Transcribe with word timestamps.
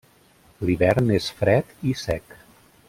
L'hivern 0.69 1.13
és 1.19 1.29
fred 1.43 1.77
i 1.91 1.95
sec. 2.09 2.39